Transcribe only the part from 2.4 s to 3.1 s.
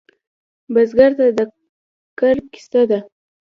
کیسه ده